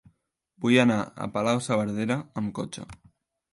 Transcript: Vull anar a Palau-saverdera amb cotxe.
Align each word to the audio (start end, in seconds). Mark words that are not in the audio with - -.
Vull 0.65 0.77
anar 0.83 0.97
a 1.03 1.27
Palau-saverdera 1.37 2.19
amb 2.43 2.53
cotxe. 2.63 2.89